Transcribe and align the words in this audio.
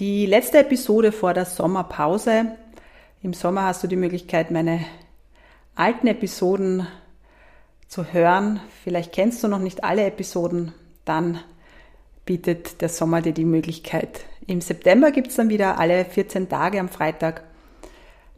Die 0.00 0.26
letzte 0.26 0.58
Episode 0.58 1.12
vor 1.12 1.34
der 1.34 1.44
Sommerpause. 1.44 2.56
Im 3.22 3.32
Sommer 3.32 3.62
hast 3.62 3.84
du 3.84 3.86
die 3.86 3.94
Möglichkeit, 3.94 4.50
meine 4.50 4.84
alten 5.76 6.08
Episoden 6.08 6.88
zu 7.86 8.12
hören. 8.12 8.58
Vielleicht 8.82 9.12
kennst 9.12 9.44
du 9.44 9.46
noch 9.46 9.60
nicht 9.60 9.84
alle 9.84 10.04
Episoden. 10.04 10.74
Dann 11.04 11.38
bietet 12.24 12.80
der 12.80 12.88
Sommer 12.88 13.22
dir 13.22 13.32
die 13.32 13.44
Möglichkeit. 13.44 14.24
Im 14.48 14.60
September 14.60 15.12
gibt 15.12 15.28
es 15.28 15.36
dann 15.36 15.48
wieder 15.48 15.78
alle 15.78 16.04
14 16.04 16.48
Tage 16.48 16.80
am 16.80 16.88
Freitag 16.88 17.44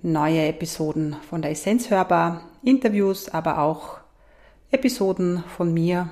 neue 0.02 0.48
Episoden 0.48 1.16
von 1.30 1.40
der 1.40 1.52
Essenz 1.52 1.88
hörbar, 1.88 2.42
Interviews, 2.64 3.30
aber 3.30 3.62
auch 3.62 3.96
Episoden 4.70 5.42
von 5.56 5.72
mir, 5.72 6.10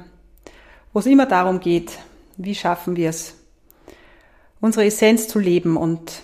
wo 0.94 1.00
es 1.00 1.06
immer 1.06 1.26
darum 1.26 1.60
geht, 1.60 1.98
wie 2.38 2.54
schaffen 2.54 2.96
wir 2.96 3.10
es, 3.10 3.43
unsere 4.64 4.86
Essenz 4.86 5.28
zu 5.28 5.38
leben. 5.38 5.76
Und 5.76 6.22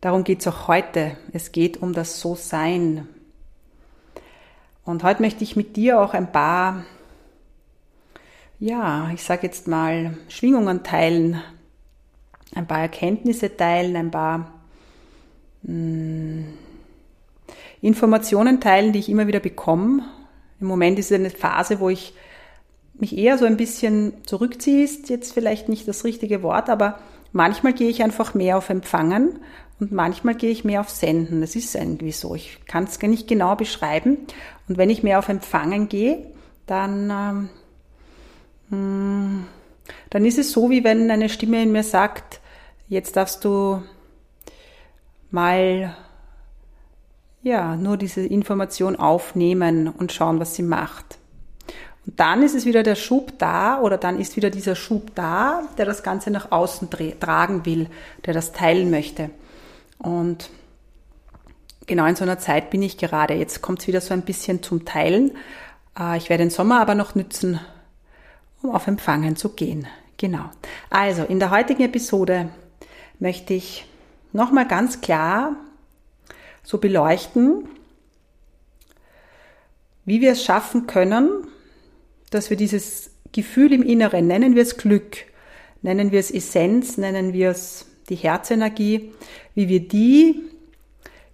darum 0.00 0.22
geht 0.22 0.40
es 0.40 0.46
auch 0.46 0.68
heute. 0.68 1.16
Es 1.32 1.50
geht 1.50 1.82
um 1.82 1.92
das 1.92 2.20
So-Sein. 2.20 3.08
Und 4.84 5.02
heute 5.02 5.20
möchte 5.20 5.42
ich 5.42 5.56
mit 5.56 5.74
dir 5.74 6.00
auch 6.00 6.14
ein 6.14 6.30
paar, 6.30 6.84
ja, 8.60 9.10
ich 9.12 9.24
sage 9.24 9.48
jetzt 9.48 9.66
mal, 9.66 10.16
Schwingungen 10.28 10.84
teilen, 10.84 11.42
ein 12.54 12.68
paar 12.68 12.80
Erkenntnisse 12.80 13.56
teilen, 13.56 13.96
ein 13.96 14.12
paar 14.12 14.52
mh, 15.62 15.72
hm, 15.72 16.44
Informationen 17.80 18.60
teilen, 18.60 18.92
die 18.92 19.00
ich 19.00 19.08
immer 19.08 19.26
wieder 19.26 19.40
bekomme. 19.40 20.04
Im 20.60 20.68
Moment 20.68 20.96
ist 21.00 21.10
es 21.10 21.18
eine 21.18 21.30
Phase, 21.30 21.80
wo 21.80 21.88
ich 21.88 22.14
mich 23.00 23.16
eher 23.16 23.38
so 23.38 23.44
ein 23.44 23.56
bisschen 23.56 24.12
zurückziehe, 24.24 24.84
ist 24.84 25.08
jetzt 25.08 25.32
vielleicht 25.32 25.68
nicht 25.68 25.88
das 25.88 26.04
richtige 26.04 26.42
Wort, 26.42 26.68
aber 26.68 26.98
manchmal 27.32 27.72
gehe 27.72 27.88
ich 27.88 28.02
einfach 28.02 28.34
mehr 28.34 28.56
auf 28.58 28.70
Empfangen 28.70 29.38
und 29.78 29.92
manchmal 29.92 30.34
gehe 30.34 30.50
ich 30.50 30.64
mehr 30.64 30.80
auf 30.80 30.90
Senden. 30.90 31.40
Das 31.40 31.56
ist 31.56 31.74
irgendwie 31.74 32.12
so. 32.12 32.34
Ich 32.34 32.58
kann 32.66 32.84
es 32.84 32.98
gar 32.98 33.08
nicht 33.08 33.28
genau 33.28 33.56
beschreiben. 33.56 34.18
Und 34.68 34.76
wenn 34.76 34.90
ich 34.90 35.02
mehr 35.02 35.18
auf 35.18 35.28
Empfangen 35.28 35.88
gehe, 35.88 36.26
dann, 36.66 37.48
ähm, 38.70 39.46
dann 40.10 40.24
ist 40.24 40.38
es 40.38 40.52
so, 40.52 40.70
wie 40.70 40.84
wenn 40.84 41.10
eine 41.10 41.30
Stimme 41.30 41.62
in 41.62 41.72
mir 41.72 41.82
sagt, 41.82 42.40
jetzt 42.88 43.16
darfst 43.16 43.44
du 43.44 43.82
mal 45.30 45.96
ja, 47.42 47.74
nur 47.76 47.96
diese 47.96 48.20
Information 48.20 48.96
aufnehmen 48.96 49.88
und 49.88 50.12
schauen, 50.12 50.40
was 50.40 50.54
sie 50.54 50.62
macht. 50.62 51.19
Dann 52.16 52.42
ist 52.42 52.54
es 52.54 52.64
wieder 52.64 52.82
der 52.82 52.96
Schub 52.96 53.38
da 53.38 53.80
oder 53.80 53.96
dann 53.96 54.18
ist 54.18 54.36
wieder 54.36 54.50
dieser 54.50 54.74
Schub 54.74 55.14
da, 55.14 55.62
der 55.78 55.86
das 55.86 56.02
Ganze 56.02 56.30
nach 56.30 56.50
außen 56.50 56.88
tragen 57.20 57.66
will, 57.66 57.88
der 58.26 58.34
das 58.34 58.52
teilen 58.52 58.90
möchte. 58.90 59.30
Und 59.98 60.50
genau 61.86 62.06
in 62.06 62.16
so 62.16 62.24
einer 62.24 62.38
Zeit 62.38 62.70
bin 62.70 62.82
ich 62.82 62.96
gerade. 62.96 63.34
Jetzt 63.34 63.62
kommt 63.62 63.80
es 63.80 63.86
wieder 63.86 64.00
so 64.00 64.14
ein 64.14 64.22
bisschen 64.22 64.62
zum 64.62 64.84
Teilen. 64.84 65.32
Äh, 65.98 66.16
ich 66.16 66.30
werde 66.30 66.44
den 66.44 66.50
Sommer 66.50 66.80
aber 66.80 66.94
noch 66.94 67.14
nützen, 67.14 67.60
um 68.62 68.70
auf 68.70 68.86
Empfangen 68.86 69.36
zu 69.36 69.50
gehen. 69.50 69.86
Genau. 70.16 70.50
Also 70.88 71.24
in 71.24 71.38
der 71.38 71.50
heutigen 71.50 71.82
Episode 71.82 72.48
möchte 73.18 73.54
ich 73.54 73.86
nochmal 74.32 74.66
ganz 74.66 75.00
klar 75.00 75.56
so 76.62 76.78
beleuchten, 76.78 77.68
wie 80.04 80.20
wir 80.20 80.32
es 80.32 80.44
schaffen 80.44 80.86
können, 80.86 81.46
dass 82.30 82.50
wir 82.50 82.56
dieses 82.56 83.10
Gefühl 83.32 83.72
im 83.72 83.82
Inneren, 83.82 84.26
nennen 84.26 84.54
wir 84.54 84.62
es 84.62 84.76
Glück, 84.76 85.18
nennen 85.82 86.12
wir 86.12 86.20
es 86.20 86.30
Essenz, 86.30 86.96
nennen 86.96 87.32
wir 87.32 87.50
es 87.50 87.86
die 88.08 88.16
Herzenergie, 88.16 89.12
wie 89.54 89.68
wir 89.68 89.80
die 89.80 90.40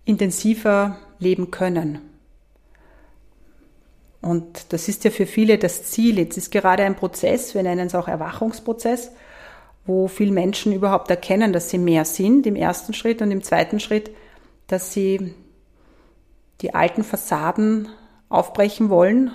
intensiver 0.05 0.99
leben 1.19 1.51
können. 1.51 2.01
Und 4.21 4.73
das 4.73 4.89
ist 4.89 5.05
ja 5.05 5.11
für 5.11 5.27
viele 5.27 5.57
das 5.57 5.85
Ziel. 5.85 6.19
Jetzt 6.19 6.37
ist 6.37 6.51
gerade 6.51 6.83
ein 6.83 6.97
Prozess, 6.97 7.55
wir 7.55 7.63
nennen 7.63 7.87
es 7.87 7.95
auch 7.95 8.09
Erwachungsprozess, 8.09 9.13
wo 9.85 10.09
viele 10.09 10.33
Menschen 10.33 10.73
überhaupt 10.73 11.11
erkennen, 11.11 11.53
dass 11.53 11.71
sie 11.71 11.79
mehr 11.79 12.05
sind 12.05 12.47
im 12.47 12.57
ersten 12.57 12.93
Schritt 12.93 13.23
und 13.23 13.31
im 13.31 13.43
zweiten 13.43 13.79
Schritt, 13.79 14.11
dass 14.67 14.93
sie 14.93 15.35
die 16.61 16.75
alten 16.75 17.05
Fassaden 17.05 17.89
aufbrechen 18.29 18.89
wollen 18.89 19.31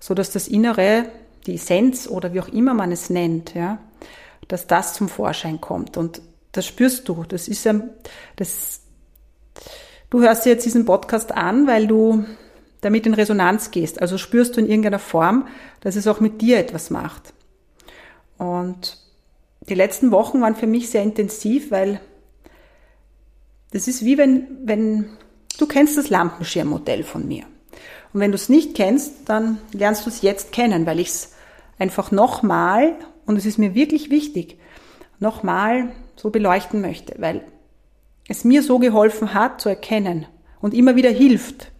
so 0.00 0.14
dass 0.14 0.32
das 0.32 0.48
Innere, 0.48 1.04
die 1.46 1.54
Essenz 1.54 2.08
oder 2.08 2.34
wie 2.34 2.40
auch 2.40 2.48
immer 2.48 2.74
man 2.74 2.90
es 2.90 3.10
nennt, 3.10 3.54
ja, 3.54 3.78
dass 4.48 4.66
das 4.66 4.94
zum 4.94 5.08
Vorschein 5.08 5.60
kommt. 5.60 5.96
Und 5.96 6.22
das 6.52 6.66
spürst 6.66 7.08
du. 7.08 7.24
Das 7.24 7.46
ist 7.46 7.66
ein, 7.66 7.90
das, 8.36 8.80
du 10.08 10.20
hörst 10.20 10.44
dir 10.44 10.50
jetzt 10.50 10.66
diesen 10.66 10.84
Podcast 10.84 11.32
an, 11.32 11.66
weil 11.66 11.86
du 11.86 12.24
damit 12.80 13.06
in 13.06 13.14
Resonanz 13.14 13.70
gehst. 13.70 14.00
Also 14.00 14.18
spürst 14.18 14.56
du 14.56 14.60
in 14.60 14.66
irgendeiner 14.66 14.98
Form, 14.98 15.46
dass 15.80 15.96
es 15.96 16.06
auch 16.06 16.20
mit 16.20 16.40
dir 16.40 16.58
etwas 16.58 16.90
macht. 16.90 17.32
Und 18.38 18.98
die 19.68 19.74
letzten 19.74 20.10
Wochen 20.10 20.40
waren 20.40 20.56
für 20.56 20.66
mich 20.66 20.88
sehr 20.90 21.02
intensiv, 21.02 21.70
weil 21.70 22.00
das 23.72 23.86
ist 23.86 24.04
wie 24.04 24.18
wenn, 24.18 24.46
wenn, 24.64 25.10
du 25.58 25.66
kennst 25.66 25.96
das 25.96 26.08
Lampenschirmmodell 26.10 27.04
von 27.04 27.28
mir. 27.28 27.44
Und 28.12 28.20
wenn 28.20 28.32
du 28.32 28.36
es 28.36 28.48
nicht 28.48 28.74
kennst, 28.74 29.28
dann 29.28 29.58
lernst 29.72 30.06
du 30.06 30.10
es 30.10 30.22
jetzt 30.22 30.52
kennen, 30.52 30.86
weil 30.86 31.00
ich 31.00 31.08
es 31.08 31.32
einfach 31.78 32.10
nochmal, 32.10 32.94
und 33.26 33.36
es 33.36 33.46
ist 33.46 33.58
mir 33.58 33.74
wirklich 33.74 34.10
wichtig, 34.10 34.58
nochmal 35.18 35.92
so 36.16 36.30
beleuchten 36.30 36.80
möchte, 36.80 37.14
weil 37.18 37.42
es 38.28 38.44
mir 38.44 38.62
so 38.62 38.78
geholfen 38.78 39.34
hat 39.34 39.60
zu 39.60 39.68
erkennen 39.68 40.26
und 40.60 40.74
immer 40.74 40.96
wieder 40.96 41.10
hilft, 41.10 41.70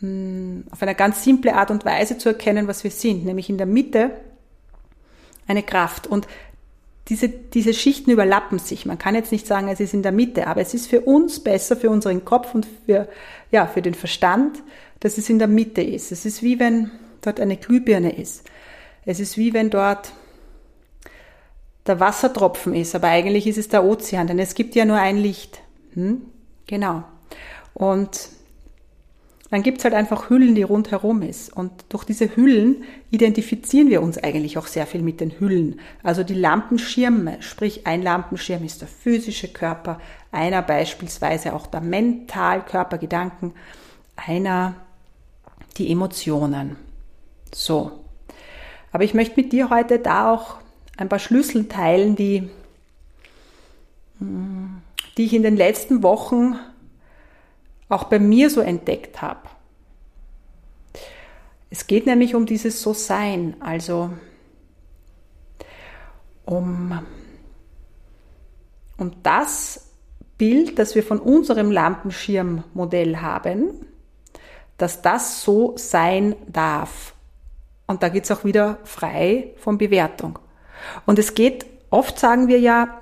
mm, 0.00 0.60
auf 0.70 0.82
eine 0.82 0.94
ganz 0.94 1.22
simple 1.24 1.54
Art 1.54 1.70
und 1.70 1.84
Weise 1.84 2.18
zu 2.18 2.28
erkennen, 2.28 2.66
was 2.66 2.84
wir 2.84 2.90
sind, 2.90 3.24
nämlich 3.24 3.48
in 3.50 3.58
der 3.58 3.66
Mitte 3.66 4.10
eine 5.46 5.62
Kraft. 5.62 6.06
Und 6.06 6.26
diese, 7.08 7.28
diese 7.28 7.74
Schichten 7.74 8.10
überlappen 8.10 8.58
sich. 8.58 8.86
Man 8.86 8.98
kann 8.98 9.14
jetzt 9.14 9.30
nicht 9.30 9.46
sagen, 9.46 9.68
es 9.68 9.80
ist 9.80 9.94
in 9.94 10.02
der 10.02 10.12
Mitte, 10.12 10.46
aber 10.46 10.62
es 10.62 10.72
ist 10.72 10.86
für 10.86 11.02
uns 11.02 11.40
besser, 11.40 11.76
für 11.76 11.90
unseren 11.90 12.24
Kopf 12.24 12.54
und 12.54 12.66
für, 12.86 13.08
ja, 13.50 13.66
für 13.66 13.82
den 13.82 13.94
Verstand, 13.94 14.62
dass 15.04 15.18
es 15.18 15.28
in 15.28 15.38
der 15.38 15.48
Mitte 15.48 15.82
ist. 15.82 16.12
Es 16.12 16.24
ist 16.24 16.42
wie 16.42 16.58
wenn 16.58 16.90
dort 17.20 17.38
eine 17.38 17.58
Glühbirne 17.58 18.16
ist. 18.16 18.42
Es 19.04 19.20
ist 19.20 19.36
wie 19.36 19.52
wenn 19.52 19.68
dort 19.68 20.12
der 21.86 22.00
Wassertropfen 22.00 22.74
ist, 22.74 22.94
aber 22.94 23.08
eigentlich 23.08 23.46
ist 23.46 23.58
es 23.58 23.68
der 23.68 23.84
Ozean, 23.84 24.26
denn 24.26 24.38
es 24.38 24.54
gibt 24.54 24.74
ja 24.74 24.86
nur 24.86 24.96
ein 24.96 25.18
Licht. 25.18 25.60
Hm? 25.92 26.22
Genau. 26.66 27.04
Und 27.74 28.30
dann 29.50 29.62
gibt's 29.62 29.84
halt 29.84 29.92
einfach 29.92 30.30
Hüllen, 30.30 30.54
die 30.54 30.62
rundherum 30.62 31.20
ist. 31.20 31.54
Und 31.54 31.70
durch 31.90 32.04
diese 32.04 32.34
Hüllen 32.34 32.84
identifizieren 33.10 33.90
wir 33.90 34.00
uns 34.00 34.16
eigentlich 34.16 34.56
auch 34.56 34.66
sehr 34.66 34.86
viel 34.86 35.02
mit 35.02 35.20
den 35.20 35.38
Hüllen. 35.38 35.80
Also 36.02 36.24
die 36.24 36.32
Lampenschirme, 36.32 37.42
sprich 37.42 37.86
ein 37.86 38.00
Lampenschirm 38.00 38.64
ist 38.64 38.80
der 38.80 38.88
physische 38.88 39.48
Körper, 39.48 40.00
einer 40.32 40.62
beispielsweise 40.62 41.52
auch 41.52 41.66
der 41.66 41.82
Mentalkörper, 41.82 42.96
Gedanken, 42.96 43.52
einer 44.16 44.76
die 45.76 45.90
Emotionen. 45.90 46.76
So. 47.52 47.92
Aber 48.92 49.04
ich 49.04 49.14
möchte 49.14 49.40
mit 49.40 49.52
dir 49.52 49.70
heute 49.70 49.98
da 49.98 50.32
auch 50.32 50.56
ein 50.96 51.08
paar 51.08 51.18
Schlüssel 51.18 51.68
teilen, 51.68 52.16
die 52.16 52.48
die 55.16 55.24
ich 55.24 55.34
in 55.34 55.42
den 55.42 55.56
letzten 55.56 56.02
Wochen 56.02 56.58
auch 57.88 58.04
bei 58.04 58.18
mir 58.18 58.50
so 58.50 58.60
entdeckt 58.60 59.22
habe. 59.22 59.40
Es 61.70 61.86
geht 61.86 62.06
nämlich 62.06 62.34
um 62.34 62.46
dieses 62.46 62.82
So-Sein, 62.82 63.56
also 63.60 64.10
um, 66.44 67.00
um 68.96 69.12
das 69.22 69.90
Bild, 70.38 70.78
das 70.78 70.94
wir 70.94 71.02
von 71.02 71.18
unserem 71.20 71.70
Lampenschirmmodell 71.70 73.16
haben, 73.18 73.86
dass 74.78 75.02
das 75.02 75.42
so 75.42 75.74
sein 75.76 76.36
darf. 76.46 77.14
Und 77.86 78.02
da 78.02 78.08
geht 78.08 78.24
es 78.24 78.30
auch 78.30 78.44
wieder 78.44 78.78
frei 78.84 79.52
von 79.58 79.78
Bewertung. 79.78 80.38
Und 81.06 81.18
es 81.18 81.34
geht, 81.34 81.66
oft 81.90 82.18
sagen 82.18 82.48
wir 82.48 82.58
ja, 82.58 83.00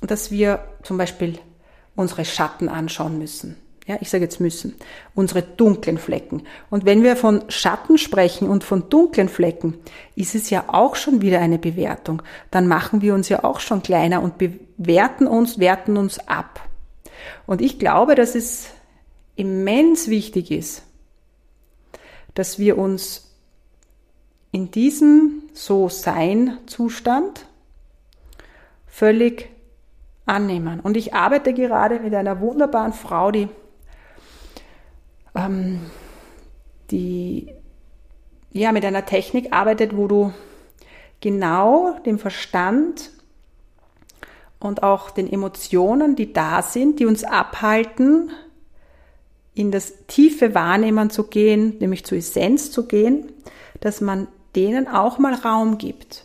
dass 0.00 0.30
wir 0.30 0.64
zum 0.82 0.96
Beispiel 0.96 1.38
unsere 1.96 2.24
Schatten 2.24 2.68
anschauen 2.68 3.18
müssen. 3.18 3.56
Ja, 3.88 3.96
ich 4.00 4.10
sage 4.10 4.24
jetzt 4.24 4.38
müssen. 4.38 4.76
Unsere 5.14 5.40
dunklen 5.42 5.96
Flecken. 5.96 6.42
Und 6.68 6.84
wenn 6.84 7.02
wir 7.02 7.16
von 7.16 7.44
Schatten 7.48 7.96
sprechen 7.96 8.46
und 8.46 8.62
von 8.62 8.90
dunklen 8.90 9.30
Flecken, 9.30 9.78
ist 10.14 10.34
es 10.34 10.50
ja 10.50 10.64
auch 10.68 10.94
schon 10.94 11.22
wieder 11.22 11.40
eine 11.40 11.58
Bewertung. 11.58 12.22
Dann 12.50 12.68
machen 12.68 13.00
wir 13.00 13.14
uns 13.14 13.30
ja 13.30 13.44
auch 13.44 13.60
schon 13.60 13.82
kleiner 13.82 14.22
und 14.22 14.36
bewerten 14.36 15.26
uns, 15.26 15.58
werten 15.58 15.96
uns 15.96 16.18
ab. 16.28 16.60
Und 17.46 17.62
ich 17.62 17.78
glaube, 17.78 18.14
dass 18.14 18.34
es 18.34 18.68
immens 19.38 20.08
wichtig 20.08 20.50
ist, 20.50 20.82
dass 22.34 22.58
wir 22.58 22.76
uns 22.76 23.34
in 24.50 24.70
diesem 24.70 25.42
So-Sein-Zustand 25.52 27.46
völlig 28.86 29.50
annehmen. 30.26 30.80
Und 30.80 30.96
ich 30.96 31.14
arbeite 31.14 31.54
gerade 31.54 32.00
mit 32.00 32.14
einer 32.14 32.40
wunderbaren 32.40 32.92
Frau, 32.92 33.30
die, 33.30 33.48
ähm, 35.34 35.80
die 36.90 37.54
ja 38.52 38.72
mit 38.72 38.84
einer 38.84 39.06
Technik 39.06 39.52
arbeitet, 39.52 39.96
wo 39.96 40.08
du 40.08 40.32
genau 41.20 41.98
den 42.04 42.18
Verstand 42.18 43.10
und 44.58 44.82
auch 44.82 45.10
den 45.10 45.30
Emotionen, 45.32 46.16
die 46.16 46.32
da 46.32 46.62
sind, 46.62 46.98
die 46.98 47.06
uns 47.06 47.22
abhalten, 47.24 48.32
in 49.58 49.70
das 49.70 49.92
tiefe 50.06 50.54
Wahrnehmen 50.54 51.10
zu 51.10 51.24
gehen, 51.24 51.76
nämlich 51.78 52.04
zur 52.04 52.18
Essenz 52.18 52.70
zu 52.70 52.86
gehen, 52.86 53.32
dass 53.80 54.00
man 54.00 54.28
denen 54.54 54.88
auch 54.88 55.18
mal 55.18 55.34
Raum 55.34 55.78
gibt. 55.78 56.24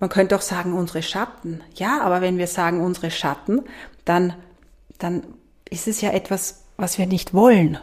Man 0.00 0.10
könnte 0.10 0.34
auch 0.34 0.42
sagen, 0.42 0.72
unsere 0.72 1.02
Schatten. 1.02 1.60
Ja, 1.76 2.00
aber 2.00 2.20
wenn 2.20 2.38
wir 2.38 2.46
sagen, 2.46 2.80
unsere 2.80 3.10
Schatten, 3.10 3.62
dann, 4.04 4.34
dann 4.98 5.22
ist 5.70 5.86
es 5.86 6.00
ja 6.00 6.10
etwas, 6.10 6.64
was 6.76 6.98
wir 6.98 7.06
nicht 7.06 7.34
wollen. 7.34 7.78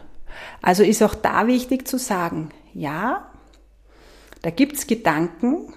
Also 0.60 0.82
ist 0.82 1.02
auch 1.02 1.14
da 1.14 1.46
wichtig 1.46 1.88
zu 1.88 1.98
sagen, 1.98 2.50
ja, 2.74 3.30
da 4.42 4.50
gibt's 4.50 4.86
Gedanken, 4.86 5.72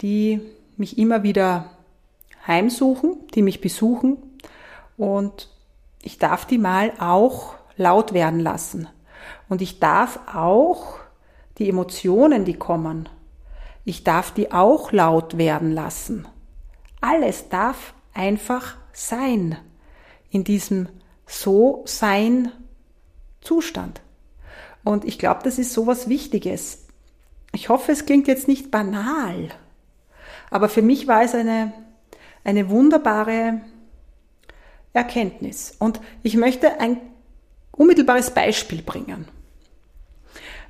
die 0.00 0.40
mich 0.76 0.98
immer 0.98 1.22
wieder 1.22 1.70
heimsuchen, 2.46 3.16
die 3.34 3.42
mich 3.42 3.60
besuchen 3.60 4.16
und 4.96 5.48
ich 6.02 6.18
darf 6.18 6.46
die 6.46 6.58
mal 6.58 6.92
auch 6.98 7.54
laut 7.76 8.12
werden 8.12 8.40
lassen. 8.40 8.88
Und 9.48 9.62
ich 9.62 9.80
darf 9.80 10.20
auch 10.32 10.98
die 11.58 11.68
Emotionen, 11.68 12.44
die 12.44 12.54
kommen, 12.54 13.08
ich 13.84 14.04
darf 14.04 14.32
die 14.32 14.52
auch 14.52 14.92
laut 14.92 15.36
werden 15.36 15.72
lassen. 15.72 16.26
Alles 17.00 17.48
darf 17.48 17.94
einfach 18.14 18.76
sein 18.92 19.58
in 20.30 20.44
diesem 20.44 20.88
So-Sein 21.26 22.50
Zustand. 23.40 24.00
Und 24.84 25.04
ich 25.04 25.18
glaube, 25.18 25.40
das 25.44 25.58
ist 25.58 25.72
so 25.72 25.86
was 25.86 26.08
Wichtiges. 26.08 26.86
Ich 27.52 27.68
hoffe, 27.68 27.92
es 27.92 28.06
klingt 28.06 28.26
jetzt 28.26 28.48
nicht 28.48 28.70
banal, 28.70 29.50
aber 30.50 30.68
für 30.68 30.82
mich 30.82 31.06
war 31.06 31.22
es 31.22 31.34
eine, 31.34 31.72
eine 32.42 32.68
wunderbare 32.70 33.60
Erkenntnis. 34.92 35.74
Und 35.78 36.00
ich 36.22 36.36
möchte 36.36 36.80
ein 36.80 37.00
unmittelbares 37.76 38.30
Beispiel 38.30 38.82
bringen. 38.82 39.26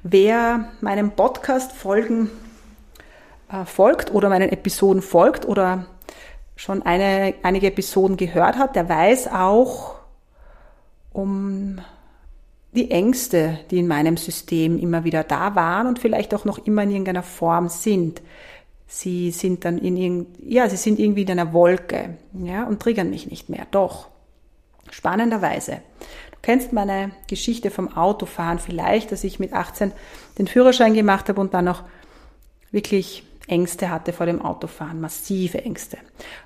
Wer 0.02 0.72
meinem 0.80 1.12
Podcast 1.12 1.72
folgen 1.72 2.30
äh, 3.50 3.64
folgt 3.64 4.12
oder 4.12 4.28
meinen 4.28 4.50
Episoden 4.50 5.02
folgt 5.02 5.46
oder 5.46 5.86
schon 6.56 6.82
eine, 6.82 7.34
einige 7.42 7.68
Episoden 7.68 8.16
gehört 8.16 8.58
hat, 8.58 8.76
der 8.76 8.88
weiß 8.88 9.28
auch 9.28 9.96
um 11.12 11.80
die 12.72 12.90
Ängste, 12.90 13.60
die 13.70 13.78
in 13.78 13.86
meinem 13.86 14.16
System 14.16 14.78
immer 14.78 15.04
wieder 15.04 15.22
da 15.22 15.54
waren 15.54 15.86
und 15.86 15.98
vielleicht 15.98 16.34
auch 16.34 16.44
noch 16.44 16.58
immer 16.66 16.82
in 16.82 16.90
irgendeiner 16.90 17.22
Form 17.22 17.68
sind. 17.68 18.20
Sie 18.86 19.30
sind 19.30 19.64
dann 19.64 19.78
in 19.78 19.96
irgend, 19.96 20.38
ja, 20.40 20.68
sie 20.68 20.76
sind 20.76 20.98
irgendwie 20.98 21.22
in 21.22 21.30
einer 21.30 21.52
Wolke, 21.52 22.18
ja, 22.32 22.64
und 22.64 22.80
triggern 22.80 23.10
mich 23.10 23.30
nicht 23.30 23.48
mehr. 23.48 23.66
Doch. 23.70 24.08
Spannenderweise 24.90 25.80
kennst 26.44 26.74
meine 26.74 27.10
Geschichte 27.26 27.70
vom 27.70 27.96
Autofahren 27.96 28.58
vielleicht, 28.58 29.10
dass 29.12 29.24
ich 29.24 29.38
mit 29.38 29.54
18 29.54 29.92
den 30.38 30.46
Führerschein 30.46 30.92
gemacht 30.92 31.30
habe 31.30 31.40
und 31.40 31.54
dann 31.54 31.64
noch 31.64 31.84
wirklich 32.70 33.24
Ängste 33.46 33.88
hatte 33.88 34.12
vor 34.12 34.26
dem 34.26 34.42
Autofahren, 34.42 35.00
massive 35.00 35.64
Ängste. 35.64 35.96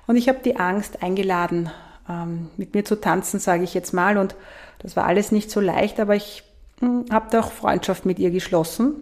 Und 0.07 0.15
ich 0.15 0.29
habe 0.29 0.39
die 0.43 0.55
Angst 0.55 1.03
eingeladen, 1.03 1.69
ähm, 2.07 2.49
mit 2.55 2.73
mir 2.73 2.85
zu 2.85 2.95
tanzen, 2.95 3.41
sage 3.41 3.63
ich 3.63 3.73
jetzt 3.73 3.93
mal. 3.93 4.17
Und 4.17 4.35
das 4.79 4.95
war 4.95 5.05
alles 5.05 5.33
nicht 5.33 5.51
so 5.51 5.59
leicht, 5.59 5.99
aber 5.99 6.15
ich 6.15 6.43
hm, 6.79 7.05
habe 7.11 7.29
doch 7.31 7.51
Freundschaft 7.51 8.05
mit 8.05 8.19
ihr 8.19 8.31
geschlossen. 8.31 8.95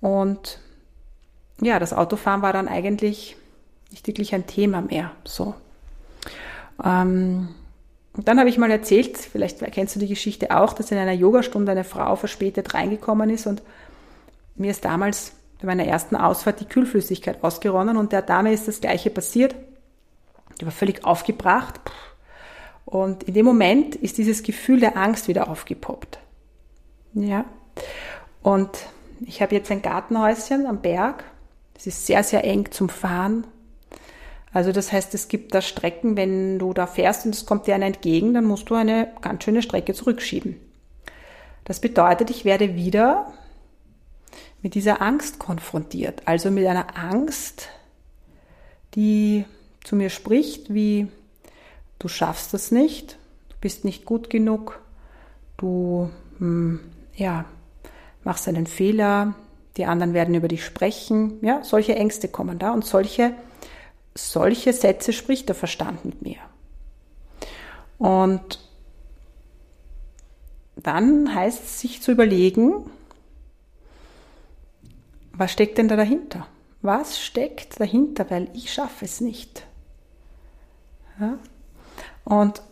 Und 0.00 0.60
ja, 1.60 1.80
das 1.80 1.92
Autofahren 1.92 2.42
war 2.42 2.52
dann 2.52 2.68
eigentlich 2.68 3.36
nicht 3.90 4.06
wirklich 4.06 4.36
ein 4.36 4.46
Thema 4.46 4.82
mehr. 4.82 5.10
So. 5.24 5.54
Ähm, 6.84 7.48
und 8.14 8.26
dann 8.26 8.38
habe 8.38 8.48
ich 8.48 8.58
mal 8.58 8.70
erzählt, 8.70 9.16
vielleicht 9.16 9.60
kennst 9.72 9.94
du 9.94 10.00
die 10.00 10.08
Geschichte 10.08 10.56
auch, 10.56 10.72
dass 10.72 10.90
in 10.90 10.98
einer 10.98 11.12
Yogastunde 11.12 11.72
eine 11.72 11.84
Frau 11.84 12.16
verspätet 12.16 12.74
reingekommen 12.74 13.30
ist 13.30 13.46
und 13.46 13.62
mir 14.56 14.70
ist 14.70 14.84
damals 14.84 15.32
bei 15.60 15.66
meiner 15.66 15.84
ersten 15.84 16.16
Ausfahrt 16.16 16.60
die 16.60 16.64
Kühlflüssigkeit 16.66 17.42
ausgeronnen 17.42 17.96
und 17.96 18.12
der 18.12 18.22
Dame 18.22 18.52
ist 18.52 18.68
das 18.68 18.80
gleiche 18.80 19.10
passiert. 19.10 19.54
Die 20.60 20.64
war 20.64 20.72
völlig 20.72 21.04
aufgebracht 21.04 21.80
und 22.84 23.24
in 23.24 23.34
dem 23.34 23.46
Moment 23.46 23.94
ist 23.94 24.18
dieses 24.18 24.42
Gefühl 24.42 24.80
der 24.80 24.96
Angst 24.96 25.28
wieder 25.28 25.48
aufgepoppt. 25.48 26.18
Ja. 27.14 27.44
Und 28.42 28.70
ich 29.20 29.42
habe 29.42 29.54
jetzt 29.54 29.70
ein 29.70 29.82
Gartenhäuschen 29.82 30.66
am 30.66 30.80
Berg. 30.80 31.24
Es 31.76 31.86
ist 31.86 32.06
sehr, 32.06 32.22
sehr 32.24 32.44
eng 32.44 32.70
zum 32.70 32.88
Fahren. 32.88 33.46
Also 34.52 34.72
das 34.72 34.92
heißt, 34.92 35.14
es 35.14 35.28
gibt 35.28 35.54
da 35.54 35.60
Strecken, 35.60 36.16
wenn 36.16 36.58
du 36.58 36.72
da 36.72 36.86
fährst 36.86 37.26
und 37.26 37.34
es 37.34 37.46
kommt 37.46 37.66
dir 37.66 37.74
einer 37.74 37.86
entgegen, 37.86 38.34
dann 38.34 38.44
musst 38.44 38.70
du 38.70 38.74
eine 38.74 39.12
ganz 39.20 39.44
schöne 39.44 39.62
Strecke 39.62 39.92
zurückschieben. 39.92 40.56
Das 41.64 41.80
bedeutet, 41.80 42.30
ich 42.30 42.44
werde 42.44 42.74
wieder 42.76 43.32
mit 44.62 44.74
dieser 44.74 45.02
Angst 45.02 45.38
konfrontiert. 45.38 46.22
Also 46.24 46.50
mit 46.50 46.66
einer 46.66 46.96
Angst, 46.96 47.68
die 48.94 49.44
zu 49.84 49.96
mir 49.96 50.10
spricht, 50.10 50.72
wie 50.72 51.08
du 51.98 52.08
schaffst 52.08 52.54
das 52.54 52.70
nicht, 52.70 53.18
du 53.50 53.56
bist 53.60 53.84
nicht 53.84 54.04
gut 54.04 54.30
genug, 54.30 54.80
du 55.56 56.10
hm, 56.38 56.80
ja, 57.14 57.44
machst 58.24 58.48
einen 58.48 58.66
Fehler, 58.66 59.34
die 59.76 59.84
anderen 59.84 60.14
werden 60.14 60.34
über 60.34 60.48
dich 60.48 60.64
sprechen. 60.64 61.38
Ja, 61.42 61.62
solche 61.62 61.94
Ängste 61.94 62.28
kommen 62.28 62.58
da 62.58 62.72
und 62.72 62.84
solche 62.84 63.32
solche 64.18 64.72
Sätze 64.72 65.12
spricht 65.12 65.48
der 65.48 65.54
Verstand 65.54 66.04
mit 66.04 66.22
mir. 66.22 66.38
Und 67.98 68.60
dann 70.76 71.34
heißt 71.34 71.64
es 71.64 71.80
sich 71.80 72.02
zu 72.02 72.12
überlegen, 72.12 72.90
was 75.32 75.52
steckt 75.52 75.78
denn 75.78 75.88
da 75.88 75.96
dahinter? 75.96 76.46
Was 76.82 77.20
steckt 77.20 77.80
dahinter? 77.80 78.28
Weil 78.30 78.48
ich 78.54 78.72
schaffe 78.72 79.04
es 79.04 79.20
nicht. 79.20 79.64
Ja? 81.20 81.38
Und 82.24 82.62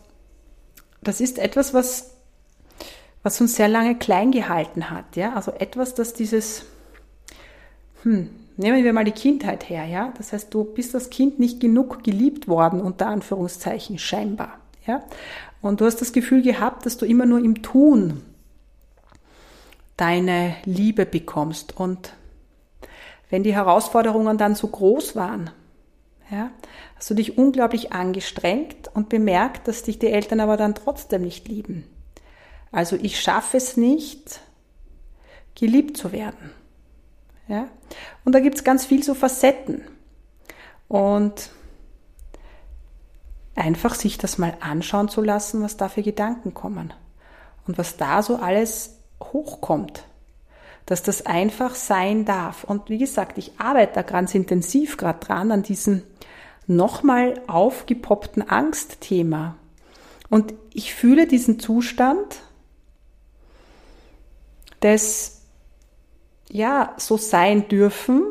das 1.01 1.21
ist 1.21 1.39
etwas, 1.39 1.73
was, 1.73 2.11
was 3.23 3.39
uns 3.39 3.55
sehr 3.55 3.67
lange 3.67 3.97
klein 3.97 4.31
gehalten 4.31 4.89
hat. 4.89 5.15
Ja? 5.15 5.33
Also 5.33 5.51
etwas, 5.51 5.93
das 5.93 6.13
dieses, 6.13 6.65
hm, 8.03 8.29
Nehmen 8.57 8.83
wir 8.83 8.91
mal 8.91 9.05
die 9.05 9.11
Kindheit 9.11 9.69
her, 9.69 9.85
ja. 9.85 10.13
Das 10.17 10.33
heißt, 10.33 10.53
du 10.53 10.63
bist 10.63 10.95
als 10.95 11.09
Kind 11.09 11.39
nicht 11.39 11.59
genug 11.59 12.03
geliebt 12.03 12.47
worden, 12.47 12.81
unter 12.81 13.07
Anführungszeichen, 13.07 13.99
scheinbar, 13.99 14.57
ja. 14.85 15.03
Und 15.61 15.81
du 15.81 15.85
hast 15.85 16.01
das 16.01 16.11
Gefühl 16.11 16.41
gehabt, 16.41 16.85
dass 16.85 16.97
du 16.97 17.05
immer 17.05 17.25
nur 17.25 17.39
im 17.39 17.61
Tun 17.61 18.21
deine 19.95 20.55
Liebe 20.65 21.05
bekommst. 21.05 21.77
Und 21.77 22.13
wenn 23.29 23.43
die 23.43 23.55
Herausforderungen 23.55 24.37
dann 24.37 24.55
so 24.55 24.67
groß 24.67 25.15
waren, 25.15 25.49
Ja? 26.29 26.51
Hast 26.95 27.09
du 27.09 27.13
dich 27.13 27.37
unglaublich 27.37 27.93
angestrengt 27.93 28.89
und 28.93 29.09
bemerkt, 29.09 29.67
dass 29.67 29.83
dich 29.83 29.99
die 29.99 30.07
Eltern 30.07 30.39
aber 30.39 30.57
dann 30.57 30.75
trotzdem 30.75 31.21
nicht 31.21 31.47
lieben. 31.47 31.85
Also 32.71 32.97
ich 33.01 33.19
schaffe 33.19 33.57
es 33.57 33.77
nicht, 33.77 34.41
geliebt 35.55 35.97
zu 35.97 36.11
werden. 36.11 36.51
Ja? 37.47 37.67
Und 38.25 38.33
da 38.33 38.39
gibt 38.39 38.57
es 38.57 38.63
ganz 38.63 38.85
viel 38.85 39.03
so 39.03 39.13
Facetten. 39.13 39.83
Und 40.87 41.49
einfach 43.55 43.95
sich 43.95 44.17
das 44.17 44.37
mal 44.37 44.55
anschauen 44.59 45.09
zu 45.09 45.21
lassen, 45.21 45.61
was 45.61 45.77
da 45.77 45.89
für 45.89 46.03
Gedanken 46.03 46.53
kommen 46.53 46.93
und 47.65 47.77
was 47.77 47.97
da 47.97 48.21
so 48.21 48.37
alles 48.37 48.97
hochkommt. 49.21 50.03
Dass 50.85 51.03
das 51.03 51.25
einfach 51.25 51.75
sein 51.75 52.23
darf. 52.23 52.63
Und 52.63 52.89
wie 52.89 52.97
gesagt, 52.97 53.37
ich 53.37 53.59
arbeite 53.59 53.95
da 53.95 54.01
ganz 54.03 54.33
intensiv 54.33 54.95
gerade 54.95 55.19
dran 55.19 55.51
an 55.51 55.63
diesem 55.63 56.03
nochmal 56.65 57.41
aufgepoppten 57.47 58.47
Angstthema. 58.47 59.55
Und 60.29 60.53
ich 60.73 60.93
fühle 60.93 61.27
diesen 61.27 61.59
Zustand 61.59 62.41
des, 64.81 65.36
ja, 66.49 66.93
so 66.97 67.17
sein 67.17 67.67
dürfen 67.67 68.23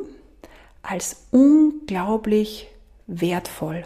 als 0.82 1.26
unglaublich 1.30 2.68
wertvoll. 3.06 3.85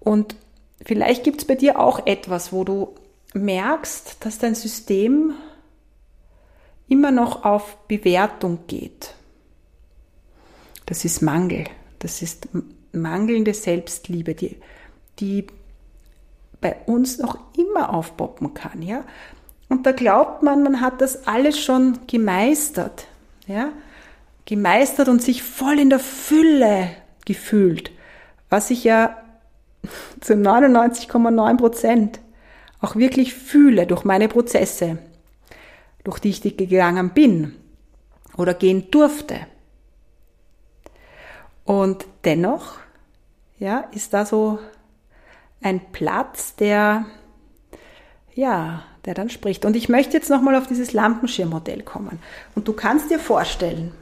Und 0.00 0.36
vielleicht 0.84 1.24
gibt 1.24 1.40
es 1.40 1.46
bei 1.46 1.54
dir 1.54 1.78
auch 1.78 2.06
etwas, 2.06 2.52
wo 2.52 2.64
du 2.64 2.94
merkst, 3.34 4.24
dass 4.24 4.38
dein 4.38 4.54
System 4.54 5.34
immer 6.88 7.10
noch 7.10 7.44
auf 7.44 7.76
Bewertung 7.88 8.60
geht. 8.66 9.14
Das 10.86 11.04
ist 11.04 11.20
Mangel. 11.20 11.64
Das 11.98 12.22
ist 12.22 12.48
mangelnde 12.92 13.54
Selbstliebe, 13.54 14.34
die, 14.34 14.56
die 15.18 15.46
bei 16.60 16.76
uns 16.86 17.18
noch 17.18 17.38
immer 17.56 17.92
aufpoppen 17.92 18.54
kann, 18.54 18.82
ja. 18.82 19.04
Und 19.68 19.84
da 19.84 19.92
glaubt 19.92 20.42
man, 20.42 20.62
man 20.62 20.80
hat 20.80 21.00
das 21.00 21.26
alles 21.26 21.58
schon 21.58 21.98
gemeistert, 22.06 23.06
ja. 23.46 23.72
Gemeistert 24.44 25.08
und 25.08 25.22
sich 25.22 25.42
voll 25.42 25.78
in 25.78 25.90
der 25.90 25.98
Fülle 25.98 26.90
gefühlt, 27.24 27.90
was 28.48 28.70
ich 28.70 28.84
ja 28.84 29.16
zu 30.20 30.34
99,9 30.34 31.56
Prozent 31.56 32.20
auch 32.80 32.96
wirklich 32.96 33.34
fühle 33.34 33.86
durch 33.86 34.04
meine 34.04 34.28
Prozesse, 34.28 34.98
durch 36.04 36.18
die 36.18 36.30
ich 36.30 36.56
gegangen 36.56 37.10
bin 37.10 37.56
oder 38.36 38.54
gehen 38.54 38.90
durfte. 38.90 39.46
Und 41.64 42.06
dennoch, 42.24 42.74
ja, 43.58 43.88
ist 43.92 44.14
da 44.14 44.24
so 44.24 44.60
ein 45.60 45.80
Platz, 45.90 46.54
der, 46.54 47.06
ja, 48.34 48.84
der 49.06 49.14
dann 49.14 49.30
spricht. 49.30 49.64
Und 49.64 49.76
ich 49.76 49.88
möchte 49.88 50.16
jetzt 50.16 50.30
nochmal 50.30 50.56
auf 50.56 50.66
dieses 50.66 50.92
Lampenschirmmodell 50.92 51.82
kommen. 51.82 52.18
Und 52.54 52.68
du 52.68 52.72
kannst 52.72 53.10
dir 53.10 53.18
vorstellen, 53.18 53.92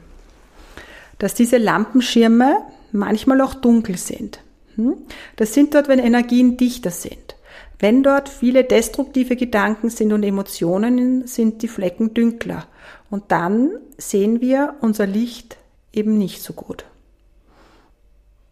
dass 1.19 1.33
diese 1.33 1.57
Lampenschirme 1.57 2.57
manchmal 2.91 3.41
auch 3.41 3.53
dunkel 3.53 3.97
sind. 3.97 4.39
Hm? 4.75 4.97
Das 5.35 5.53
sind 5.53 5.73
dort, 5.73 5.87
wenn 5.87 5.99
Energien 5.99 6.57
dichter 6.57 6.91
sind. 6.91 7.35
Wenn 7.79 8.03
dort 8.03 8.29
viele 8.29 8.63
destruktive 8.63 9.35
Gedanken 9.35 9.89
sind 9.89 10.11
und 10.13 10.23
Emotionen, 10.23 11.27
sind 11.27 11.61
die 11.61 11.67
Flecken 11.67 12.13
dünkler. 12.13 12.65
Und 13.09 13.31
dann 13.31 13.71
sehen 13.97 14.41
wir 14.41 14.75
unser 14.81 15.05
Licht 15.05 15.57
eben 15.93 16.17
nicht 16.17 16.41
so 16.41 16.53
gut. 16.53 16.85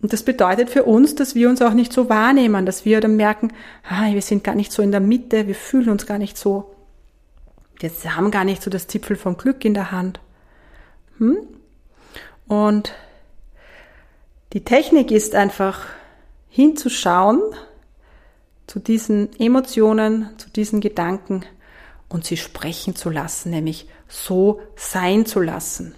Und 0.04 0.12
das 0.12 0.24
bedeutet 0.24 0.70
für 0.70 0.84
uns, 0.84 1.16
dass 1.16 1.34
wir 1.34 1.48
uns 1.48 1.62
auch 1.62 1.74
nicht 1.74 1.94
so 1.94 2.10
wahrnehmen, 2.10 2.66
dass 2.66 2.84
wir 2.84 3.00
dann 3.00 3.16
merken, 3.16 3.54
ah, 3.88 4.12
wir 4.12 4.22
sind 4.22 4.44
gar 4.44 4.54
nicht 4.54 4.74
so 4.74 4.84
in 4.84 4.92
der 4.92 5.00
Mitte, 5.00 5.48
wir 5.48 5.56
fühlen 5.56 5.88
uns 5.88 6.06
gar 6.06 6.18
nicht 6.18 6.38
so, 6.38 6.76
wir 7.80 7.90
haben 8.14 8.30
gar 8.30 8.44
nicht 8.44 8.62
so 8.62 8.70
das 8.70 8.88
Zipfel 8.88 9.16
vom 9.16 9.38
Glück 9.38 9.64
in 9.64 9.74
der 9.74 9.92
Hand. 9.92 10.20
Hm? 11.20 11.38
Und 12.50 12.94
die 14.52 14.66
Technik 14.66 15.10
ist 15.10 15.36
einfach 15.36 15.86
hinzuschauen 16.50 17.42
zu 18.68 18.80
diesen 18.80 19.30
Emotionen, 19.40 20.32
zu 20.38 20.50
diesen 20.50 20.82
Gedanken 20.82 21.46
und 22.10 22.26
sie 22.26 22.36
sprechen 22.36 22.98
zu 22.98 23.10
lassen, 23.10 23.52
nämlich 23.52 23.88
so 24.10 24.60
sein 24.76 25.26
zu 25.26 25.40
lassen. 25.40 25.96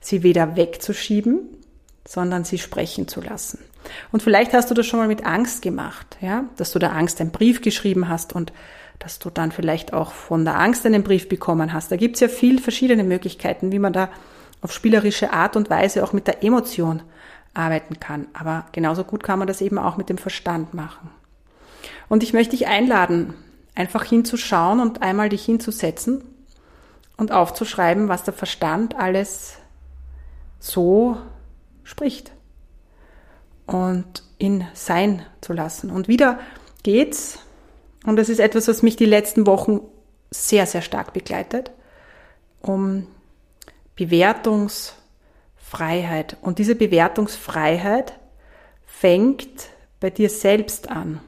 Sie 0.00 0.22
weder 0.22 0.56
wegzuschieben, 0.56 1.58
sondern 2.06 2.44
sie 2.44 2.58
sprechen 2.58 3.08
zu 3.08 3.20
lassen. 3.20 3.58
Und 4.12 4.22
vielleicht 4.22 4.52
hast 4.52 4.70
du 4.70 4.74
das 4.74 4.86
schon 4.86 4.98
mal 4.98 5.08
mit 5.08 5.24
Angst 5.24 5.62
gemacht, 5.62 6.16
ja, 6.20 6.44
dass 6.56 6.72
du 6.72 6.78
der 6.78 6.94
Angst 6.94 7.20
einen 7.20 7.30
Brief 7.30 7.60
geschrieben 7.60 8.08
hast 8.08 8.34
und 8.34 8.52
dass 8.98 9.18
du 9.18 9.30
dann 9.30 9.52
vielleicht 9.52 9.92
auch 9.92 10.12
von 10.12 10.44
der 10.44 10.58
Angst 10.58 10.86
einen 10.86 11.02
Brief 11.02 11.28
bekommen 11.28 11.72
hast. 11.72 11.90
Da 11.90 11.96
gibt's 11.96 12.20
ja 12.20 12.28
viel 12.28 12.60
verschiedene 12.60 13.04
Möglichkeiten, 13.04 13.72
wie 13.72 13.78
man 13.78 13.92
da 13.92 14.08
auf 14.62 14.72
spielerische 14.72 15.32
Art 15.32 15.56
und 15.56 15.68
Weise 15.68 16.04
auch 16.04 16.12
mit 16.12 16.26
der 16.26 16.42
Emotion 16.42 17.02
arbeiten 17.52 18.00
kann. 18.00 18.26
Aber 18.32 18.66
genauso 18.72 19.04
gut 19.04 19.22
kann 19.22 19.38
man 19.38 19.48
das 19.48 19.60
eben 19.60 19.78
auch 19.78 19.96
mit 19.96 20.08
dem 20.08 20.18
Verstand 20.18 20.74
machen. 20.74 21.10
Und 22.08 22.22
ich 22.22 22.32
möchte 22.32 22.56
dich 22.56 22.66
einladen, 22.66 23.34
einfach 23.74 24.04
hinzuschauen 24.04 24.80
und 24.80 25.02
einmal 25.02 25.28
dich 25.28 25.44
hinzusetzen 25.44 26.24
und 27.16 27.32
aufzuschreiben, 27.32 28.08
was 28.08 28.22
der 28.22 28.34
Verstand 28.34 28.96
alles 28.96 29.58
so 30.58 31.18
spricht 31.84 32.32
und 33.66 34.22
ihn 34.38 34.66
sein 34.74 35.24
zu 35.40 35.52
lassen. 35.52 35.90
Und 35.90 36.08
wieder 36.08 36.40
geht's, 36.82 37.38
und 38.04 38.16
das 38.16 38.28
ist 38.28 38.40
etwas, 38.40 38.68
was 38.68 38.82
mich 38.82 38.96
die 38.96 39.06
letzten 39.06 39.46
Wochen 39.46 39.80
sehr, 40.30 40.66
sehr 40.66 40.82
stark 40.82 41.12
begleitet, 41.12 41.70
um 42.60 43.06
Bewertungsfreiheit. 43.96 46.36
Und 46.42 46.58
diese 46.58 46.74
Bewertungsfreiheit 46.74 48.18
fängt 48.84 49.68
bei 50.00 50.10
dir 50.10 50.28
selbst 50.28 50.90
an. 50.90 51.20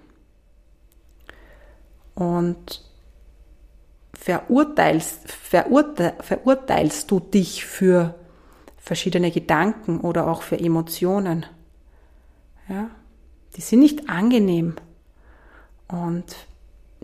Und 2.14 2.82
verurteilst, 4.14 5.30
verurte, 5.30 6.14
verurteilst 6.20 7.10
du 7.10 7.20
dich 7.20 7.64
für 7.64 8.14
verschiedene 8.86 9.32
Gedanken 9.32 10.00
oder 10.00 10.28
auch 10.28 10.42
für 10.42 10.58
Emotionen. 10.58 11.44
Ja, 12.68 12.88
die 13.56 13.60
sind 13.60 13.80
nicht 13.80 14.08
angenehm. 14.08 14.76
Und 15.88 16.36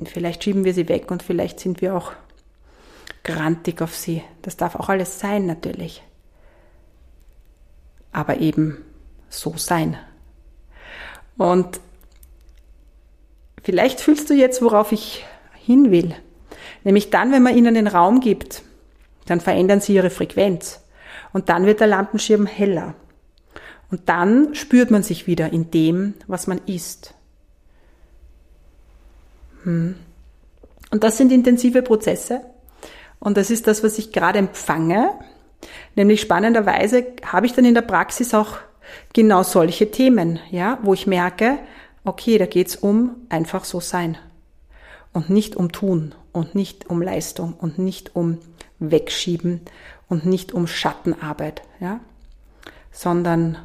vielleicht 0.04 0.44
schieben 0.44 0.64
wir 0.64 0.74
sie 0.74 0.88
weg 0.88 1.10
und 1.10 1.22
vielleicht 1.22 1.58
sind 1.60 1.80
wir 1.80 1.96
auch 1.96 2.12
grantig 3.24 3.82
auf 3.82 3.96
sie. 3.96 4.22
Das 4.42 4.56
darf 4.56 4.76
auch 4.76 4.88
alles 4.88 5.18
sein, 5.18 5.44
natürlich. 5.46 6.02
Aber 8.12 8.38
eben 8.38 8.84
so 9.28 9.54
sein. 9.56 9.98
Und 11.36 11.80
vielleicht 13.62 14.00
fühlst 14.00 14.30
du 14.30 14.34
jetzt, 14.34 14.62
worauf 14.62 14.92
ich 14.92 15.24
hin 15.54 15.90
will. 15.90 16.14
Nämlich 16.84 17.10
dann, 17.10 17.32
wenn 17.32 17.42
man 17.42 17.56
ihnen 17.56 17.74
den 17.74 17.86
Raum 17.88 18.20
gibt, 18.20 18.62
dann 19.26 19.40
verändern 19.40 19.80
sie 19.80 19.94
ihre 19.94 20.10
Frequenz. 20.10 20.81
Und 21.32 21.48
dann 21.48 21.66
wird 21.66 21.80
der 21.80 21.86
Lampenschirm 21.86 22.46
heller. 22.46 22.94
Und 23.90 24.08
dann 24.08 24.54
spürt 24.54 24.90
man 24.90 25.02
sich 25.02 25.26
wieder 25.26 25.52
in 25.52 25.70
dem, 25.70 26.14
was 26.26 26.46
man 26.46 26.60
ist. 26.66 27.14
Hm. 29.64 29.96
Und 30.90 31.04
das 31.04 31.16
sind 31.16 31.32
intensive 31.32 31.82
Prozesse. 31.82 32.40
Und 33.18 33.36
das 33.36 33.50
ist 33.50 33.66
das, 33.66 33.82
was 33.82 33.98
ich 33.98 34.12
gerade 34.12 34.38
empfange. 34.38 35.10
Nämlich 35.94 36.20
spannenderweise 36.20 37.06
habe 37.24 37.46
ich 37.46 37.52
dann 37.52 37.64
in 37.64 37.74
der 37.74 37.82
Praxis 37.82 38.34
auch 38.34 38.58
genau 39.12 39.42
solche 39.42 39.90
Themen, 39.90 40.40
ja, 40.50 40.78
wo 40.82 40.92
ich 40.92 41.06
merke, 41.06 41.58
okay, 42.04 42.38
da 42.38 42.46
geht's 42.46 42.76
um 42.76 43.16
einfach 43.28 43.64
so 43.64 43.80
sein. 43.80 44.18
Und 45.12 45.30
nicht 45.30 45.56
um 45.56 45.70
tun 45.70 46.14
und 46.32 46.54
nicht 46.54 46.88
um 46.88 47.00
Leistung 47.02 47.54
und 47.58 47.78
nicht 47.78 48.16
um 48.16 48.38
wegschieben 48.78 49.60
und 50.12 50.26
nicht 50.26 50.52
um 50.52 50.66
Schattenarbeit, 50.66 51.62
ja, 51.80 51.98
sondern 52.90 53.56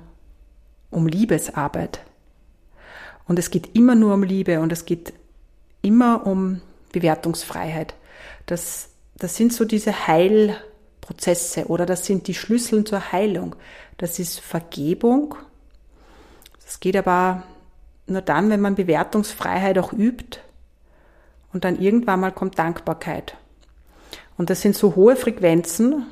um 0.89 1.05
Liebesarbeit. 1.05 1.99
Und 3.27 3.37
es 3.37 3.51
geht 3.51 3.75
immer 3.75 3.95
nur 3.95 4.13
um 4.13 4.23
Liebe 4.23 4.61
und 4.61 4.71
es 4.71 4.85
geht 4.85 5.11
immer 5.81 6.25
um 6.25 6.61
Bewertungsfreiheit. 6.93 7.95
Das, 8.45 8.91
das 9.17 9.35
sind 9.35 9.51
so 9.51 9.65
diese 9.65 10.07
Heilprozesse 10.07 11.65
oder 11.65 11.85
das 11.85 12.05
sind 12.05 12.27
die 12.27 12.33
Schlüssel 12.33 12.85
zur 12.85 13.11
Heilung. 13.11 13.57
Das 13.97 14.17
ist 14.17 14.39
Vergebung. 14.39 15.35
Das 16.63 16.79
geht 16.79 16.95
aber 16.95 17.43
nur 18.05 18.21
dann, 18.21 18.49
wenn 18.49 18.61
man 18.61 18.75
Bewertungsfreiheit 18.75 19.77
auch 19.79 19.91
übt. 19.91 20.39
Und 21.51 21.65
dann 21.65 21.77
irgendwann 21.77 22.21
mal 22.21 22.31
kommt 22.31 22.57
Dankbarkeit. 22.57 23.35
Und 24.37 24.49
das 24.49 24.61
sind 24.61 24.77
so 24.77 24.95
hohe 24.95 25.17
Frequenzen, 25.17 26.05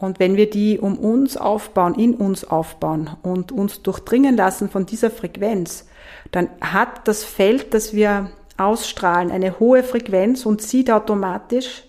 Und 0.00 0.18
wenn 0.18 0.36
wir 0.36 0.48
die 0.48 0.78
um 0.78 0.98
uns 0.98 1.36
aufbauen, 1.36 1.94
in 1.94 2.14
uns 2.14 2.44
aufbauen 2.44 3.10
und 3.22 3.52
uns 3.52 3.82
durchdringen 3.82 4.34
lassen 4.34 4.70
von 4.70 4.86
dieser 4.86 5.10
Frequenz, 5.10 5.86
dann 6.30 6.48
hat 6.62 7.06
das 7.06 7.22
Feld, 7.22 7.74
das 7.74 7.92
wir 7.92 8.30
ausstrahlen, 8.56 9.30
eine 9.30 9.60
hohe 9.60 9.82
Frequenz 9.82 10.46
und 10.46 10.62
zieht 10.62 10.90
automatisch 10.90 11.84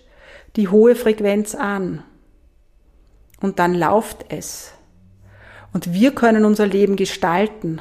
die 0.56 0.68
hohe 0.68 0.94
Frequenz 0.94 1.54
an. 1.54 2.02
Und 3.40 3.58
dann 3.58 3.74
lauft 3.74 4.26
es. 4.28 4.74
Und 5.72 5.94
wir 5.94 6.14
können 6.14 6.44
unser 6.44 6.66
Leben 6.66 6.96
gestalten 6.96 7.80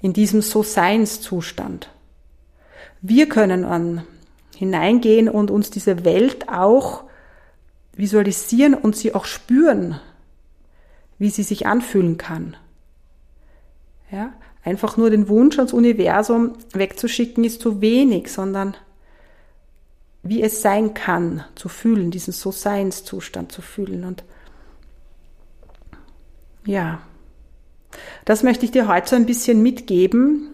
in 0.00 0.12
diesem 0.12 0.42
So-Seins-Zustand. 0.42 1.90
Wir 3.00 3.28
können 3.28 3.64
an 3.64 4.02
hineingehen 4.56 5.28
und 5.28 5.52
uns 5.52 5.70
diese 5.70 6.04
Welt 6.04 6.48
auch 6.48 7.04
visualisieren 7.94 8.74
und 8.74 8.96
sie 8.96 9.14
auch 9.14 9.24
spüren, 9.24 10.00
wie 11.18 11.30
sie 11.30 11.42
sich 11.42 11.66
anfühlen 11.66 12.16
kann. 12.16 12.56
Ja, 14.10 14.32
einfach 14.64 14.96
nur 14.96 15.10
den 15.10 15.28
Wunsch 15.28 15.58
ans 15.58 15.72
Universum 15.72 16.54
wegzuschicken 16.72 17.44
ist 17.44 17.60
zu 17.60 17.80
wenig, 17.80 18.30
sondern 18.30 18.76
wie 20.22 20.42
es 20.42 20.62
sein 20.62 20.94
kann, 20.94 21.44
zu 21.54 21.68
fühlen, 21.68 22.10
diesen 22.10 22.32
So-Seins-Zustand 22.32 23.50
zu 23.50 23.60
fühlen. 23.60 24.04
Und 24.04 24.24
ja, 26.64 27.00
das 28.24 28.42
möchte 28.42 28.64
ich 28.64 28.70
dir 28.70 28.86
heute 28.86 29.10
so 29.10 29.16
ein 29.16 29.26
bisschen 29.26 29.62
mitgeben 29.62 30.50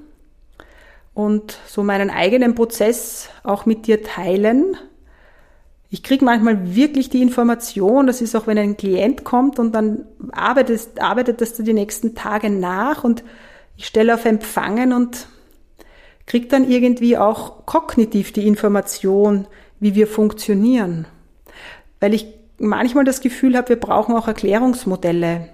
und 1.13 1.59
so 1.67 1.83
meinen 1.83 2.11
eigenen 2.11 2.55
Prozess 2.55 3.29
auch 3.43 3.67
mit 3.67 3.87
dir 3.87 4.03
teilen. 4.03 4.77
Ich 5.91 6.03
kriege 6.03 6.25
manchmal 6.25 6.75
wirklich 6.75 7.09
die 7.09 7.23
Information, 7.23 8.07
das 8.07 8.21
ist 8.21 8.37
auch, 8.37 8.47
wenn 8.47 8.59
ein 8.59 8.77
Klient 8.77 9.25
kommt 9.25 9.59
und 9.59 9.73
dann 9.73 10.05
arbeitet, 10.33 11.01
arbeitet 11.01 11.41
das 11.41 11.55
die 11.55 11.73
nächsten 11.73 12.15
Tage 12.15 12.51
nach 12.51 13.05
und 13.05 13.25
ich 13.77 13.87
stelle 13.87 14.15
auf 14.15 14.25
Empfangen 14.27 14.93
und 14.93 15.29
kriege 16.27 16.47
dann 16.47 16.71
irgendwie 16.71 17.17
auch 17.17 17.65
kognitiv 17.65 18.33
die 18.33 18.47
Information, 18.47 19.47
wie 19.81 19.95
wir 19.95 20.07
funktionieren. 20.07 21.07
Weil 22.01 22.13
ich 22.13 22.27
manchmal 22.59 23.05
das 23.05 23.21
Gefühl 23.23 23.57
habe, 23.57 23.71
wir 23.71 23.81
brauchen 23.81 24.15
auch 24.15 24.29
Erklärungsmodelle, 24.29 25.49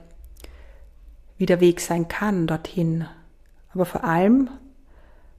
wie 1.38 1.46
der 1.46 1.60
Weg 1.60 1.80
sein 1.80 2.08
kann 2.08 2.48
dorthin. 2.48 3.06
Aber 3.72 3.84
vor 3.84 4.02
allem 4.02 4.50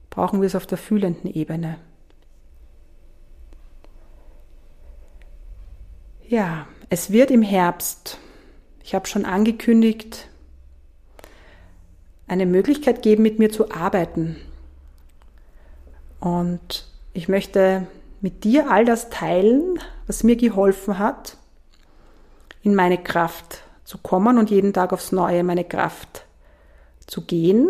brauchen 0.08 0.40
wir 0.40 0.46
es 0.46 0.54
auf 0.54 0.66
der 0.66 0.78
fühlenden 0.78 1.30
Ebene. 1.30 1.76
Ja, 6.28 6.66
es 6.90 7.12
wird 7.12 7.30
im 7.30 7.42
Herbst, 7.42 8.18
ich 8.82 8.96
habe 8.96 9.06
schon 9.06 9.24
angekündigt, 9.24 10.28
eine 12.26 12.46
Möglichkeit 12.46 13.02
geben, 13.02 13.22
mit 13.22 13.38
mir 13.38 13.48
zu 13.48 13.70
arbeiten. 13.70 14.34
Und 16.18 16.88
ich 17.12 17.28
möchte 17.28 17.86
mit 18.20 18.42
dir 18.42 18.72
all 18.72 18.84
das 18.84 19.08
teilen, 19.08 19.78
was 20.08 20.24
mir 20.24 20.34
geholfen 20.34 20.98
hat, 20.98 21.36
in 22.64 22.74
meine 22.74 22.98
Kraft 22.98 23.62
zu 23.84 23.96
kommen 23.96 24.36
und 24.36 24.50
jeden 24.50 24.72
Tag 24.72 24.92
aufs 24.92 25.12
Neue 25.12 25.44
meine 25.44 25.62
Kraft 25.62 26.26
zu 27.06 27.20
gehen 27.20 27.68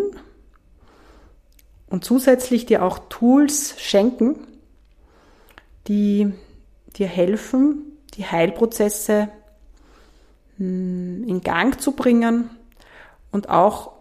und 1.91 2.03
zusätzlich 2.03 2.65
dir 2.65 2.81
auch 2.81 2.97
Tools 3.07 3.79
schenken, 3.79 4.47
die 5.87 6.33
dir 6.95 7.07
helfen, 7.07 7.96
die 8.17 8.25
Heilprozesse 8.25 9.29
hm, 10.57 11.23
in 11.27 11.41
Gang 11.41 11.79
zu 11.79 11.93
bringen 11.93 12.49
und 13.31 13.49
auch 13.49 13.91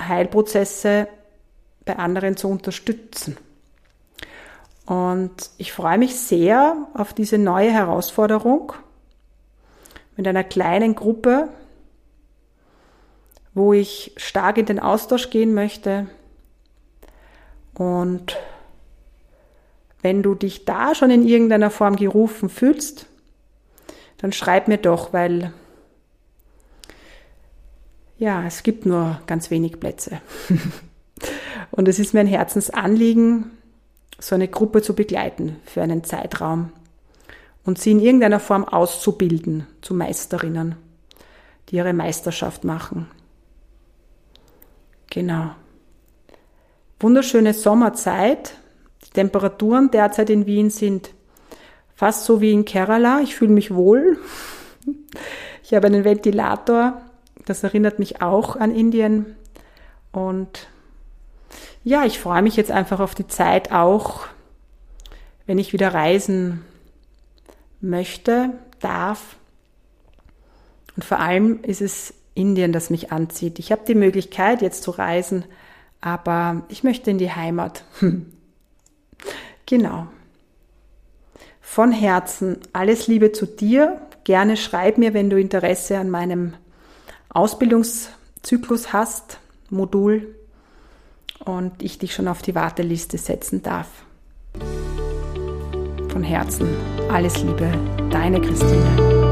Heilprozesse 0.00 1.08
bei 1.84 1.96
anderen 1.96 2.36
zu 2.36 2.48
unterstützen. 2.48 3.36
Und 4.86 5.50
ich 5.58 5.72
freue 5.72 5.98
mich 5.98 6.16
sehr 6.16 6.88
auf 6.94 7.12
diese 7.12 7.38
neue 7.38 7.70
Herausforderung 7.70 8.72
mit 10.16 10.26
einer 10.26 10.44
kleinen 10.44 10.94
Gruppe, 10.94 11.48
wo 13.54 13.72
ich 13.72 14.12
stark 14.16 14.58
in 14.58 14.66
den 14.66 14.80
Austausch 14.80 15.30
gehen 15.30 15.54
möchte. 15.54 16.08
Und 17.74 18.36
wenn 20.02 20.22
du 20.22 20.34
dich 20.34 20.64
da 20.64 20.94
schon 20.94 21.10
in 21.10 21.26
irgendeiner 21.26 21.70
Form 21.70 21.96
gerufen 21.96 22.48
fühlst, 22.48 23.06
dann 24.18 24.32
schreib 24.32 24.68
mir 24.68 24.78
doch, 24.78 25.12
weil 25.12 25.52
ja, 28.18 28.44
es 28.46 28.62
gibt 28.62 28.86
nur 28.86 29.20
ganz 29.26 29.50
wenig 29.50 29.80
Plätze. 29.80 30.20
Und 31.70 31.88
es 31.88 31.98
ist 31.98 32.14
mir 32.14 32.20
ein 32.20 32.26
Herzensanliegen, 32.26 33.50
so 34.20 34.34
eine 34.34 34.48
Gruppe 34.48 34.82
zu 34.82 34.94
begleiten 34.94 35.56
für 35.64 35.82
einen 35.82 36.04
Zeitraum 36.04 36.72
und 37.64 37.78
sie 37.78 37.92
in 37.92 38.00
irgendeiner 38.00 38.40
Form 38.40 38.64
auszubilden 38.64 39.66
zu 39.80 39.94
Meisterinnen, 39.94 40.76
die 41.68 41.76
ihre 41.76 41.92
Meisterschaft 41.92 42.64
machen. 42.64 43.08
Genau. 45.10 45.50
Wunderschöne 47.00 47.54
Sommerzeit. 47.54 48.54
Temperaturen 49.12 49.90
derzeit 49.90 50.30
in 50.30 50.46
Wien 50.46 50.70
sind 50.70 51.10
fast 51.94 52.24
so 52.24 52.40
wie 52.40 52.52
in 52.52 52.64
Kerala. 52.64 53.20
Ich 53.22 53.34
fühle 53.34 53.52
mich 53.52 53.74
wohl. 53.74 54.18
Ich 55.62 55.74
habe 55.74 55.86
einen 55.86 56.04
Ventilator. 56.04 57.00
Das 57.46 57.62
erinnert 57.62 57.98
mich 57.98 58.22
auch 58.22 58.56
an 58.56 58.74
Indien. 58.74 59.36
Und 60.12 60.68
ja, 61.84 62.04
ich 62.04 62.18
freue 62.18 62.42
mich 62.42 62.56
jetzt 62.56 62.70
einfach 62.70 63.00
auf 63.00 63.14
die 63.14 63.26
Zeit 63.26 63.72
auch, 63.72 64.26
wenn 65.46 65.58
ich 65.58 65.72
wieder 65.72 65.92
reisen 65.92 66.64
möchte, 67.80 68.50
darf. 68.80 69.36
Und 70.96 71.04
vor 71.04 71.18
allem 71.18 71.62
ist 71.62 71.80
es 71.80 72.14
Indien, 72.34 72.72
das 72.72 72.90
mich 72.90 73.12
anzieht. 73.12 73.58
Ich 73.58 73.72
habe 73.72 73.82
die 73.86 73.94
Möglichkeit, 73.94 74.62
jetzt 74.62 74.82
zu 74.82 74.90
reisen, 74.92 75.44
aber 76.00 76.62
ich 76.68 76.84
möchte 76.84 77.10
in 77.10 77.18
die 77.18 77.32
Heimat. 77.32 77.84
genau. 79.72 80.06
Von 81.62 81.92
Herzen 81.92 82.58
alles 82.74 83.06
Liebe 83.06 83.32
zu 83.32 83.46
dir. 83.46 84.02
Gerne 84.24 84.58
schreib 84.58 84.98
mir, 84.98 85.14
wenn 85.14 85.30
du 85.30 85.40
Interesse 85.40 85.96
an 85.96 86.10
meinem 86.10 86.52
Ausbildungszyklus 87.30 88.92
hast, 88.92 89.38
Modul 89.70 90.34
und 91.46 91.82
ich 91.82 91.98
dich 91.98 92.12
schon 92.12 92.28
auf 92.28 92.42
die 92.42 92.54
Warteliste 92.54 93.16
setzen 93.16 93.62
darf. 93.62 93.88
Von 96.10 96.22
Herzen 96.22 96.68
alles 97.10 97.42
Liebe, 97.42 97.72
deine 98.10 98.42
Christine. 98.42 99.31